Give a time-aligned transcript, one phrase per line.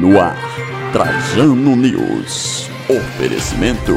[0.00, 0.34] No ar,
[0.94, 2.70] Trajano News.
[2.88, 3.94] Oferecimento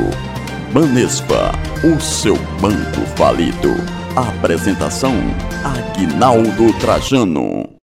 [0.73, 3.73] Banespa, o seu banco falido.
[4.13, 5.13] Apresentação
[5.63, 7.77] Aguinaldo Trajano.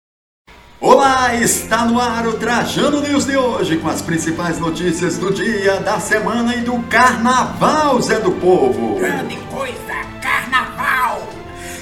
[0.81, 5.78] Olá, está no ar o Trajano News de hoje com as principais notícias do dia,
[5.78, 8.96] da semana e do Carnaval, Zé do Povo.
[8.96, 11.22] Grande coisa, carnaval!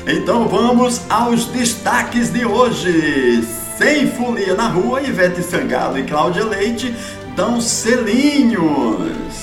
[0.07, 3.66] Então vamos aos destaques de hoje.
[3.77, 6.97] Sem folia na rua, Ivete Sangalo e Cláudia Leite
[7.37, 9.35] dão selinhos.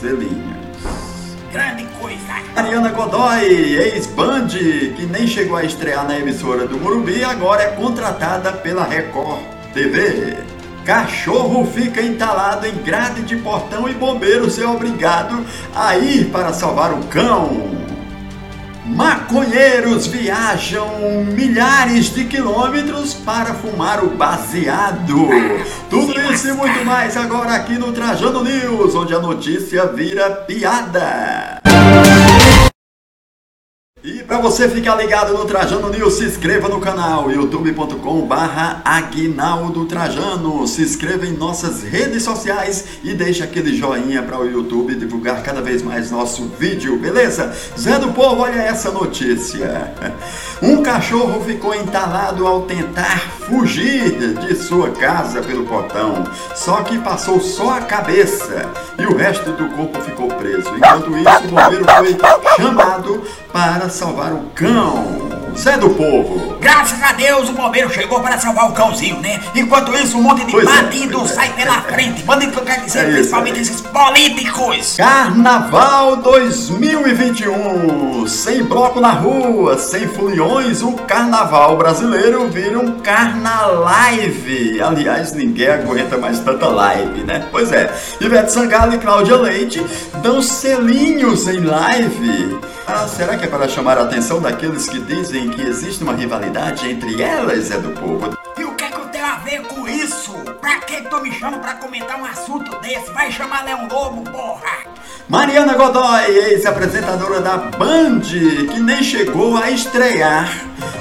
[0.00, 1.36] Selinhos.
[1.52, 2.34] Grande coisa!
[2.56, 8.52] Mariana Godoy, ex-Band, que nem chegou a estrear na emissora do Morumbi, agora é contratada
[8.54, 10.36] pela Record TV.
[10.84, 16.92] Cachorro fica entalado em grade de portão e bombeiros é obrigado a ir para salvar
[16.92, 17.75] o cão.
[18.86, 20.88] Maconheiros viajam
[21.32, 25.28] milhares de quilômetros para fumar o baseado.
[25.90, 31.55] Tudo isso e muito mais agora aqui no Trajano News, onde a notícia vira piada.
[34.36, 40.66] Para você ficar ligado no Trajano News, se inscreva no canal youtube.com barra Aguinaldo Trajano.
[40.66, 45.62] Se inscreva em nossas redes sociais e deixe aquele joinha para o YouTube divulgar cada
[45.62, 47.50] vez mais nosso vídeo, beleza?
[47.78, 49.94] Zé do Povo, olha essa notícia.
[50.62, 57.38] Um cachorro ficou entalado ao tentar fugir de sua casa pelo portão, só que passou
[57.42, 58.64] só a cabeça
[58.98, 60.74] e o resto do corpo ficou preso.
[60.74, 62.16] Enquanto isso, o bombeiro foi
[62.56, 65.25] chamado para salvar o cão.
[65.56, 66.56] Zé do Povo.
[66.60, 69.40] Graças a Deus o bombeiro chegou para salvar o cãozinho, né?
[69.54, 71.26] Enquanto isso, um monte de Pois é, bandido é.
[71.26, 72.22] sai pela frente.
[72.22, 74.94] Bandido que eu quero dizer, É principalmente esses políticos.
[74.96, 78.26] Carnaval 2021.
[78.26, 84.80] Sem bloco na rua, sem foliões, o carnaval brasileiro vira um carnalive.
[84.82, 87.46] Aliás, ninguém aguenta mais tanta live, né?
[87.50, 87.92] Pois é.
[88.20, 89.84] Ivete Sangalo e Cláudia Leite
[90.22, 92.58] dão selinhos em live.
[92.88, 96.88] Ah, será que é para chamar a atenção daqueles que dizem que existe uma rivalidade
[96.90, 98.36] entre elas, é do povo?
[98.58, 100.32] E o que é que eu tenho a ver com isso?
[100.60, 103.10] Pra que tu me chama pra comentar um assunto desse?
[103.12, 104.86] Vai chamar Leão Lobo, porra!
[105.28, 110.48] Mariana Godoy, ex-apresentadora da Band, que nem chegou a estrear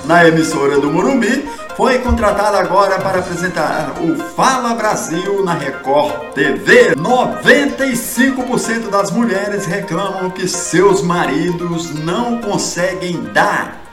[0.05, 1.47] na emissora do Morumbi,
[1.77, 6.95] foi contratada agora para apresentar o Fala Brasil na Record TV.
[6.95, 13.84] 95% das mulheres reclamam que seus maridos não conseguem dar.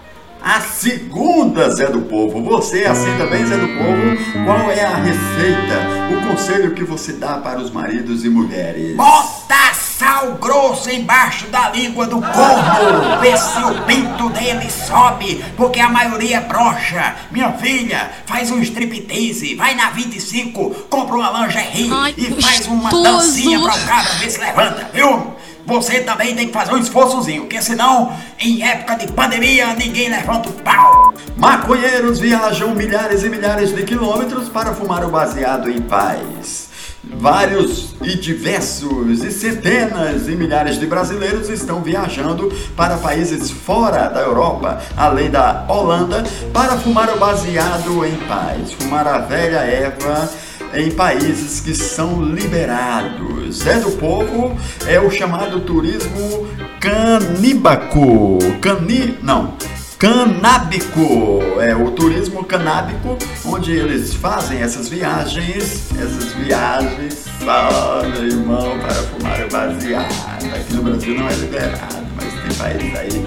[0.45, 2.43] A segunda, Zé do Povo.
[2.43, 4.45] Você é assim também, Zé do Povo?
[4.45, 5.81] Qual é a receita,
[6.11, 8.97] o conselho que você dá para os maridos e mulheres?
[8.97, 9.73] Bota
[10.03, 15.89] sal grosso embaixo da língua do corno, vê se o pinto dele sobe, porque a
[15.89, 17.15] maioria é brocha.
[17.31, 22.91] Minha filha, faz um striptease, vai na 25, compra uma lingerie Ai, e faz uma
[22.91, 25.37] dancinha pra o cabra ver se levanta, viu?
[25.67, 30.49] Você também tem que fazer um esforçozinho, porque senão, em época de pandemia, ninguém levanta
[30.49, 31.15] o pau.
[31.37, 36.71] Maconheiros viajam milhares e milhares de quilômetros para fumar o baseado em paz.
[37.05, 44.21] Vários e diversos e centenas e milhares de brasileiros estão viajando para países fora da
[44.21, 50.31] Europa, além da Holanda, para fumar o baseado em paz, fumar a velha erva
[50.75, 53.67] em países que são liberados.
[53.67, 54.57] É do povo,
[54.87, 56.49] é o chamado turismo
[56.81, 58.39] caníbaco.
[58.61, 59.19] Cani...
[59.23, 59.55] não.
[59.99, 68.81] Canábico, é o turismo canábico, onde eles fazem essas viagens, essas viagens só, meu irmão,
[68.81, 70.55] para fumar o baseado.
[70.57, 73.27] Aqui no Brasil não é liberado, mas tem países aí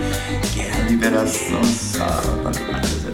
[0.51, 2.05] que é a liberação só
[2.43, 3.04] para fumar.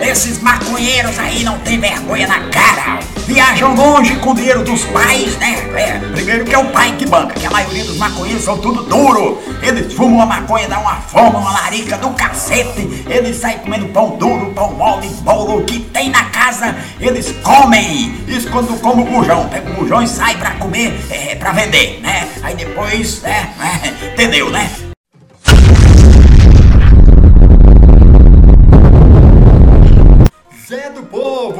[0.00, 3.00] Esses maconheiros aí não tem vergonha na cara.
[3.26, 5.58] Viajam longe com o dinheiro dos pais, né?
[5.76, 8.84] É, primeiro que é o pai que banca, que a maioria dos maconheiros são tudo
[8.84, 9.42] duro.
[9.62, 13.04] Eles fumam a maconha, dá uma fome, uma larica do cacete.
[13.06, 18.14] Eles saem comendo pão duro, pão mole, bolo, o que tem na casa, eles comem.
[18.26, 19.48] Isso quando come o bujão.
[19.48, 22.28] Pega o bujão e sai pra comer, é, pra vender, né?
[22.42, 24.87] Aí depois, é, é, entendeu, né?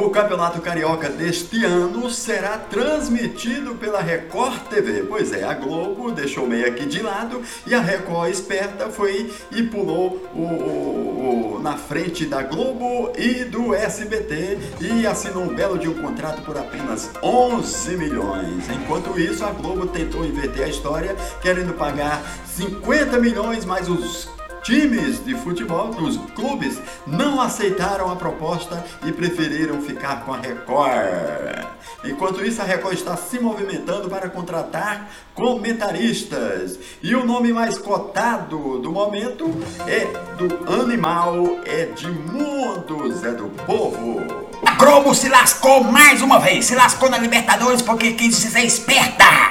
[0.09, 5.03] O Campeonato Carioca deste ano será transmitido pela Record TV.
[5.07, 9.61] Pois é, a Globo deixou meio aqui de lado e a Record esperta foi e
[9.61, 15.77] pulou o, o- o- na frente da Globo e do SBT e assinou um belo
[15.77, 18.67] de um contrato por apenas 11 milhões.
[18.67, 24.27] Enquanto isso, a Globo tentou inverter a história, querendo pagar 50 milhões mais os
[24.63, 31.67] times de futebol, os clubes, não aceitaram a proposta e preferiram ficar com a Record.
[32.03, 36.79] Enquanto isso, a Record está se movimentando para contratar comentaristas.
[37.01, 39.49] E o nome mais cotado do momento
[39.87, 44.21] é do animal Edmundo Zé do Povo.
[44.65, 49.48] A Globo se lascou mais uma vez, se lascou na Libertadores porque quis ser esperta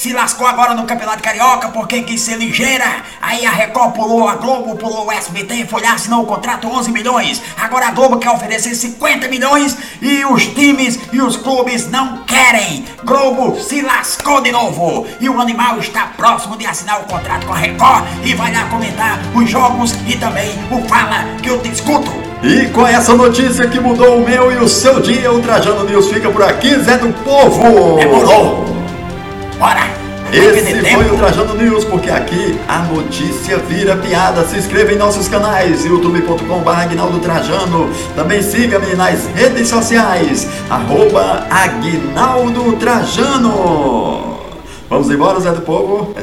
[0.00, 2.86] se lascou agora no Campeonato Carioca porque quis ser ligeira.
[3.20, 6.90] Aí a Record pulou, a Globo pulou o SBT, foi lá, assinou o contrato 11
[6.90, 7.42] milhões.
[7.60, 12.86] Agora a Globo quer oferecer 50 milhões e os times e os clubes não querem.
[13.04, 15.06] Globo se lascou de novo.
[15.20, 18.70] E o animal está próximo de assinar o contrato com a Record e vai lá
[18.70, 22.10] comentar os jogos e também o Fala que eu te escuto.
[22.42, 26.08] E com essa notícia que mudou o meu e o seu dia, o Trajano News
[26.10, 27.98] fica por aqui, Zé do Povo!
[27.98, 28.69] Demorou!
[29.60, 29.82] Bora!
[30.32, 34.42] Esse foi o Trajano News, porque aqui a notícia vira piada.
[34.46, 37.90] Se inscreva em nossos canais, youtube.com.br Aguinaldo Trajano.
[38.16, 44.38] Também siga-me nas redes sociais, arroba Aguinaldo Trajano.
[44.88, 46.14] Vamos embora, Zé do Povo?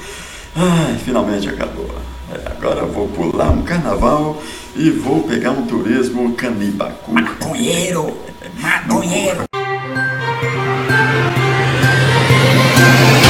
[0.54, 1.88] Ai, finalmente acabou.
[2.30, 4.36] É, agora vou pular um carnaval
[4.76, 7.10] e vou pegar um turismo canibacu.
[7.10, 8.18] Maconheiro!
[8.60, 9.51] Maconheiro!
[12.82, 13.21] Yeah.